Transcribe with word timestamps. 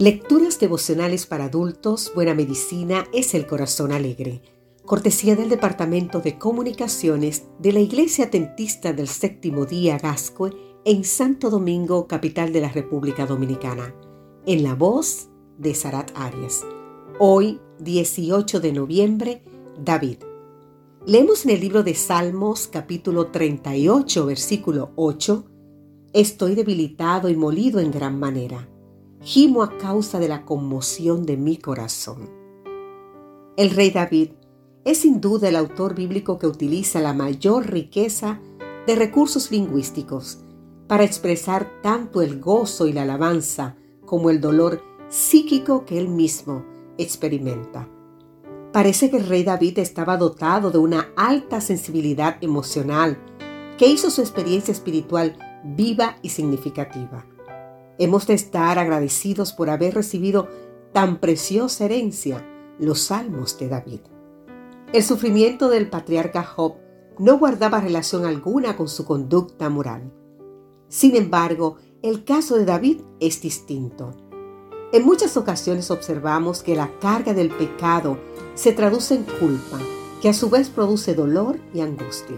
Lecturas 0.00 0.58
devocionales 0.58 1.24
para 1.24 1.44
adultos, 1.44 2.10
Buena 2.16 2.34
Medicina 2.34 3.06
es 3.12 3.32
el 3.32 3.46
Corazón 3.46 3.92
Alegre. 3.92 4.42
Cortesía 4.84 5.36
del 5.36 5.48
Departamento 5.48 6.18
de 6.18 6.36
Comunicaciones 6.36 7.44
de 7.60 7.72
la 7.72 7.78
Iglesia 7.78 8.24
Atentista 8.24 8.92
del 8.92 9.06
Séptimo 9.06 9.66
Día 9.66 9.96
Gascue 9.98 10.50
en 10.84 11.04
Santo 11.04 11.48
Domingo, 11.48 12.08
capital 12.08 12.52
de 12.52 12.60
la 12.60 12.70
República 12.70 13.24
Dominicana. 13.24 13.94
En 14.46 14.64
la 14.64 14.74
voz 14.74 15.28
de 15.58 15.76
Sarat 15.76 16.10
Arias. 16.16 16.66
Hoy, 17.20 17.60
18 17.78 18.58
de 18.58 18.72
noviembre, 18.72 19.44
David. 19.78 20.16
Leemos 21.06 21.44
en 21.44 21.52
el 21.52 21.60
libro 21.60 21.84
de 21.84 21.94
Salmos, 21.94 22.66
capítulo 22.66 23.28
38, 23.28 24.26
versículo 24.26 24.90
8. 24.96 25.44
Estoy 26.12 26.56
debilitado 26.56 27.28
y 27.28 27.36
molido 27.36 27.78
en 27.78 27.92
gran 27.92 28.18
manera 28.18 28.68
gimo 29.24 29.62
a 29.62 29.78
causa 29.78 30.18
de 30.18 30.28
la 30.28 30.44
conmoción 30.44 31.24
de 31.24 31.38
mi 31.38 31.56
corazón. 31.56 32.28
El 33.56 33.70
rey 33.70 33.90
David 33.90 34.32
es 34.84 34.98
sin 34.98 35.22
duda 35.22 35.48
el 35.48 35.56
autor 35.56 35.94
bíblico 35.94 36.38
que 36.38 36.46
utiliza 36.46 37.00
la 37.00 37.14
mayor 37.14 37.70
riqueza 37.70 38.40
de 38.86 38.94
recursos 38.94 39.50
lingüísticos 39.50 40.40
para 40.86 41.04
expresar 41.04 41.80
tanto 41.82 42.20
el 42.20 42.38
gozo 42.38 42.86
y 42.86 42.92
la 42.92 43.02
alabanza 43.02 43.76
como 44.04 44.28
el 44.28 44.42
dolor 44.42 44.82
psíquico 45.08 45.86
que 45.86 45.98
él 45.98 46.08
mismo 46.08 46.62
experimenta. 46.98 47.88
Parece 48.72 49.08
que 49.08 49.16
el 49.16 49.26
rey 49.26 49.42
David 49.42 49.78
estaba 49.78 50.18
dotado 50.18 50.70
de 50.70 50.78
una 50.78 51.08
alta 51.16 51.62
sensibilidad 51.62 52.36
emocional 52.42 53.16
que 53.78 53.86
hizo 53.86 54.10
su 54.10 54.20
experiencia 54.20 54.72
espiritual 54.72 55.38
viva 55.64 56.18
y 56.20 56.28
significativa. 56.28 57.24
Hemos 57.98 58.26
de 58.26 58.34
estar 58.34 58.78
agradecidos 58.78 59.52
por 59.52 59.70
haber 59.70 59.94
recibido 59.94 60.48
tan 60.92 61.20
preciosa 61.20 61.84
herencia, 61.84 62.44
los 62.78 63.00
salmos 63.00 63.58
de 63.58 63.68
David. 63.68 64.00
El 64.92 65.02
sufrimiento 65.02 65.68
del 65.68 65.88
patriarca 65.90 66.42
Job 66.42 66.74
no 67.18 67.38
guardaba 67.38 67.80
relación 67.80 68.24
alguna 68.24 68.76
con 68.76 68.88
su 68.88 69.04
conducta 69.04 69.68
moral. 69.68 70.12
Sin 70.88 71.16
embargo, 71.16 71.76
el 72.02 72.24
caso 72.24 72.56
de 72.56 72.64
David 72.64 73.00
es 73.20 73.40
distinto. 73.40 74.12
En 74.92 75.04
muchas 75.04 75.36
ocasiones 75.36 75.90
observamos 75.90 76.62
que 76.62 76.76
la 76.76 76.90
carga 77.00 77.34
del 77.34 77.50
pecado 77.50 78.18
se 78.54 78.72
traduce 78.72 79.14
en 79.14 79.24
culpa, 79.24 79.78
que 80.20 80.28
a 80.28 80.34
su 80.34 80.50
vez 80.50 80.68
produce 80.68 81.14
dolor 81.14 81.58
y 81.72 81.80
angustia. 81.80 82.36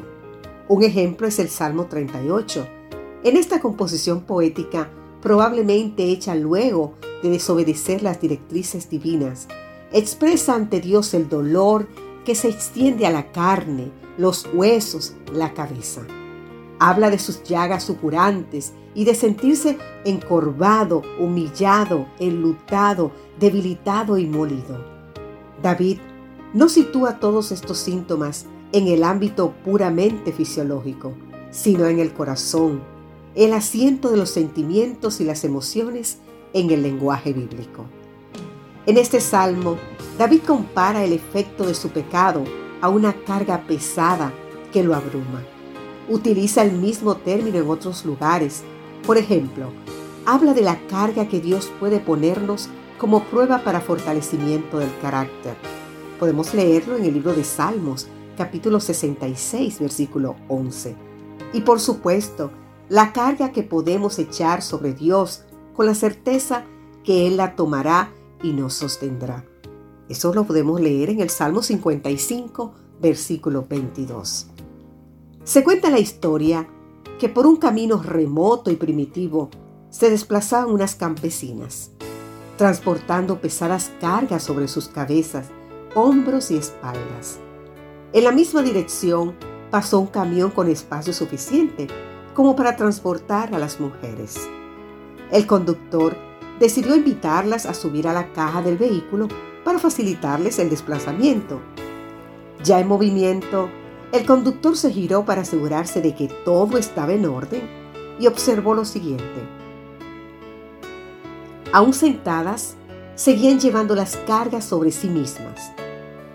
Un 0.68 0.82
ejemplo 0.82 1.26
es 1.26 1.38
el 1.38 1.48
Salmo 1.48 1.86
38. 1.86 2.66
En 3.24 3.36
esta 3.36 3.60
composición 3.60 4.22
poética, 4.22 4.90
probablemente 5.22 6.04
hecha 6.04 6.34
luego 6.34 6.94
de 7.22 7.30
desobedecer 7.30 8.02
las 8.02 8.20
directrices 8.20 8.88
divinas, 8.90 9.48
expresa 9.92 10.54
ante 10.54 10.80
Dios 10.80 11.14
el 11.14 11.28
dolor 11.28 11.88
que 12.24 12.34
se 12.34 12.48
extiende 12.48 13.06
a 13.06 13.10
la 13.10 13.32
carne, 13.32 13.90
los 14.18 14.48
huesos, 14.52 15.14
la 15.32 15.54
cabeza. 15.54 16.02
Habla 16.78 17.10
de 17.10 17.18
sus 17.18 17.42
llagas 17.44 17.84
supurantes 17.84 18.72
y 18.94 19.04
de 19.04 19.14
sentirse 19.14 19.78
encorvado, 20.04 21.02
humillado, 21.18 22.06
enlutado, 22.18 23.12
debilitado 23.38 24.18
y 24.18 24.26
molido. 24.26 24.84
David 25.62 25.98
no 26.52 26.68
sitúa 26.68 27.18
todos 27.18 27.52
estos 27.52 27.78
síntomas 27.78 28.46
en 28.72 28.88
el 28.88 29.04
ámbito 29.04 29.54
puramente 29.64 30.32
fisiológico, 30.32 31.14
sino 31.50 31.86
en 31.86 31.98
el 31.98 32.12
corazón, 32.12 32.82
el 33.36 33.52
asiento 33.52 34.10
de 34.10 34.16
los 34.16 34.30
sentimientos 34.30 35.20
y 35.20 35.24
las 35.24 35.44
emociones 35.44 36.18
en 36.54 36.70
el 36.70 36.82
lenguaje 36.82 37.34
bíblico. 37.34 37.84
En 38.86 38.96
este 38.96 39.20
salmo, 39.20 39.76
David 40.18 40.40
compara 40.46 41.04
el 41.04 41.12
efecto 41.12 41.66
de 41.66 41.74
su 41.74 41.90
pecado 41.90 42.44
a 42.80 42.88
una 42.88 43.12
carga 43.12 43.66
pesada 43.66 44.32
que 44.72 44.82
lo 44.82 44.94
abruma. 44.94 45.44
Utiliza 46.08 46.62
el 46.62 46.72
mismo 46.72 47.16
término 47.16 47.58
en 47.58 47.68
otros 47.68 48.06
lugares. 48.06 48.62
Por 49.06 49.18
ejemplo, 49.18 49.70
habla 50.24 50.54
de 50.54 50.62
la 50.62 50.78
carga 50.86 51.28
que 51.28 51.40
Dios 51.40 51.70
puede 51.78 52.00
ponernos 52.00 52.70
como 52.96 53.24
prueba 53.24 53.62
para 53.64 53.82
fortalecimiento 53.82 54.78
del 54.78 54.90
carácter. 55.02 55.56
Podemos 56.18 56.54
leerlo 56.54 56.96
en 56.96 57.04
el 57.04 57.12
libro 57.12 57.34
de 57.34 57.44
Salmos, 57.44 58.06
capítulo 58.38 58.80
66, 58.80 59.78
versículo 59.78 60.36
11. 60.48 60.96
Y 61.52 61.60
por 61.60 61.80
supuesto, 61.80 62.50
la 62.88 63.12
carga 63.12 63.52
que 63.52 63.62
podemos 63.62 64.18
echar 64.18 64.62
sobre 64.62 64.92
Dios 64.92 65.44
con 65.74 65.86
la 65.86 65.94
certeza 65.94 66.64
que 67.04 67.26
Él 67.26 67.36
la 67.36 67.56
tomará 67.56 68.12
y 68.42 68.52
nos 68.52 68.74
sostendrá. 68.74 69.44
Eso 70.08 70.32
lo 70.32 70.44
podemos 70.44 70.80
leer 70.80 71.10
en 71.10 71.20
el 71.20 71.30
Salmo 71.30 71.62
55, 71.62 72.74
versículo 73.00 73.66
22. 73.68 74.48
Se 75.44 75.64
cuenta 75.64 75.90
la 75.90 75.98
historia 75.98 76.68
que 77.18 77.28
por 77.28 77.46
un 77.46 77.56
camino 77.56 78.02
remoto 78.02 78.70
y 78.70 78.76
primitivo 78.76 79.50
se 79.90 80.10
desplazaban 80.10 80.70
unas 80.70 80.94
campesinas, 80.94 81.90
transportando 82.56 83.40
pesadas 83.40 83.90
cargas 84.00 84.42
sobre 84.42 84.68
sus 84.68 84.88
cabezas, 84.88 85.48
hombros 85.94 86.50
y 86.50 86.56
espaldas. 86.56 87.38
En 88.12 88.24
la 88.24 88.32
misma 88.32 88.62
dirección 88.62 89.34
pasó 89.70 89.98
un 89.98 90.06
camión 90.06 90.50
con 90.50 90.68
espacio 90.68 91.12
suficiente 91.12 91.88
como 92.36 92.54
para 92.54 92.76
transportar 92.76 93.54
a 93.54 93.58
las 93.58 93.80
mujeres. 93.80 94.46
El 95.32 95.46
conductor 95.46 96.14
decidió 96.60 96.94
invitarlas 96.94 97.64
a 97.64 97.72
subir 97.72 98.06
a 98.06 98.12
la 98.12 98.30
caja 98.34 98.60
del 98.60 98.76
vehículo 98.76 99.28
para 99.64 99.78
facilitarles 99.78 100.58
el 100.58 100.68
desplazamiento. 100.68 101.62
Ya 102.62 102.78
en 102.78 102.88
movimiento, 102.88 103.70
el 104.12 104.26
conductor 104.26 104.76
se 104.76 104.92
giró 104.92 105.24
para 105.24 105.42
asegurarse 105.42 106.02
de 106.02 106.14
que 106.14 106.28
todo 106.44 106.76
estaba 106.76 107.14
en 107.14 107.24
orden 107.24 107.62
y 108.20 108.26
observó 108.26 108.74
lo 108.74 108.84
siguiente. 108.84 109.24
Aún 111.72 111.94
sentadas, 111.94 112.76
seguían 113.14 113.58
llevando 113.60 113.94
las 113.94 114.18
cargas 114.18 114.66
sobre 114.66 114.90
sí 114.92 115.08
mismas. 115.08 115.72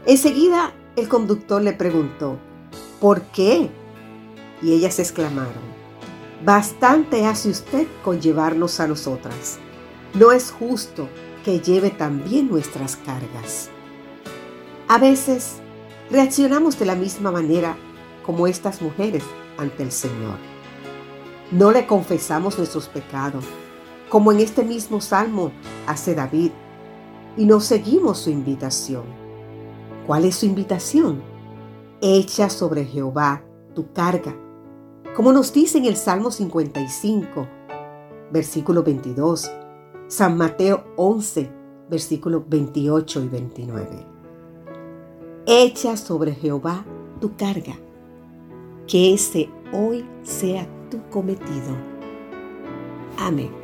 Enseguida, 0.07 0.73
el 0.95 1.07
conductor 1.07 1.62
le 1.62 1.73
preguntó, 1.73 2.39
¿por 3.00 3.22
qué? 3.22 3.69
Y 4.63 4.73
ellas 4.73 4.97
exclamaron, 4.97 5.81
Bastante 6.44 7.28
hace 7.28 7.50
usted 7.50 7.88
con 8.03 8.19
llevarnos 8.19 8.79
a 8.79 8.88
nosotras. 8.88 9.59
No 10.16 10.31
es 10.31 10.50
justo 10.52 11.07
que 11.46 11.59
lleve 11.59 11.91
también 11.91 12.50
nuestras 12.50 12.96
cargas. 12.96 13.69
A 14.88 14.97
veces 14.97 15.57
reaccionamos 16.09 16.80
de 16.80 16.88
la 16.88 16.96
misma 16.96 17.31
manera 17.31 17.78
como 18.25 18.47
estas 18.47 18.81
mujeres 18.81 19.24
ante 19.59 19.84
el 19.84 19.91
Señor. 19.91 20.38
No 21.51 21.69
le 21.69 21.85
confesamos 21.85 22.57
nuestros 22.57 22.88
pecados, 22.88 23.46
como 24.09 24.31
en 24.31 24.40
este 24.40 24.63
mismo 24.63 25.00
salmo 25.00 25.51
hace 25.85 26.16
David, 26.16 26.51
y 27.38 27.46
no 27.46 27.59
seguimos 27.59 28.18
su 28.18 28.31
invitación. 28.31 29.03
¿Cuál 30.07 30.25
es 30.25 30.38
su 30.38 30.47
invitación? 30.47 31.22
Echa 32.01 32.50
sobre 32.50 32.84
Jehová 32.85 33.44
tu 33.75 33.94
carga 33.94 34.35
como 35.16 35.34
nos 35.34 35.52
dice 35.54 35.78
en 35.78 35.86
el 35.86 35.98
Salmo 35.98 36.32
55, 36.32 37.48
versículo 38.32 38.84
22, 38.84 39.52
San 40.08 40.38
Mateo 40.38 40.84
11, 40.96 41.52
versículos 41.90 42.44
28 42.48 43.24
y 43.24 43.28
29. 43.28 44.06
Echa 45.46 45.98
sobre 45.98 46.34
Jehová 46.34 46.86
tu 47.20 47.36
carga, 47.36 47.76
que 48.88 49.14
ese 49.14 49.50
hoy 49.74 50.06
sea 50.24 50.68
tu 50.90 51.02
cometido. 51.10 51.76
Amén. 53.18 53.61